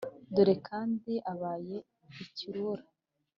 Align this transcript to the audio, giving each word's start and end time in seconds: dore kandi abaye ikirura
dore 0.33 0.55
kandi 0.67 1.13
abaye 1.31 1.77
ikirura 2.23 2.83